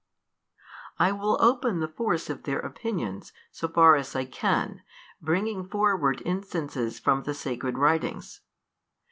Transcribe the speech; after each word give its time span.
I 0.97 1.11
will 1.11 1.37
open 1.39 1.79
the 1.79 1.87
force 1.87 2.27
of 2.27 2.41
their 2.41 2.57
opinions, 2.57 3.33
so 3.51 3.67
far 3.67 3.95
as 3.95 4.15
I 4.15 4.25
can, 4.25 4.81
bringing 5.21 5.63
forward 5.67 6.23
instances 6.25 6.97
from 6.97 7.21
the 7.21 7.35
Sacred 7.35 7.77
Writings. 7.77 8.41